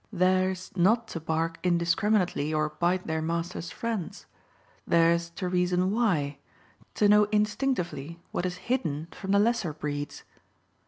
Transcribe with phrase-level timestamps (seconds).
[0.11, 4.25] Theirs not to bark indiscriminately or bite their master's friends.
[4.87, 6.39] Theirs to reason why:
[6.95, 10.23] to know instinctively what is hidden from the lesser breeds.